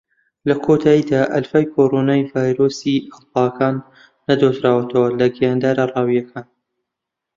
لە 0.47 0.55
کۆتایدا، 0.65 1.21
ئەلفای 1.33 1.65
کۆرۆنا 1.73 2.15
ڤایرۆسی 2.31 3.03
ئەڵپاکان 3.11 3.75
نەدۆزراوەتەوە 4.27 5.07
لە 5.19 5.25
گیاندارە 5.35 5.85
ڕاویەکان. 5.93 6.47